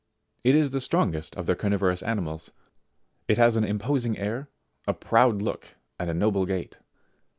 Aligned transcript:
It 0.43 0.55
is 0.55 0.71
the 0.71 0.81
strongest 0.81 1.35
of 1.35 1.45
the 1.45 1.55
carnivorous 1.55 2.01
animals. 2.01 2.49
It 3.27 3.37
has 3.37 3.55
an 3.55 3.63
imposing 3.63 4.17
air, 4.17 4.47
a 4.87 4.95
proud 4.95 5.43
look, 5.43 5.75
and 5.99 6.17
noble 6.19 6.47
gait. 6.47 6.79